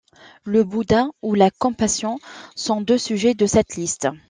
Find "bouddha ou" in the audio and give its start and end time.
0.63-1.35